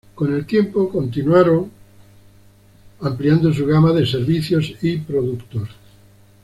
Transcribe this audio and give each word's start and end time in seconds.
Con 0.15 0.33
el 0.33 0.47
tiempo, 0.47 0.89
continuaron 0.89 1.69
ampliando 3.01 3.53
su 3.53 3.67
gama 3.67 3.93
de 3.93 4.07
servicios 4.07 4.73
y 4.81 4.97
productos. 4.97 5.69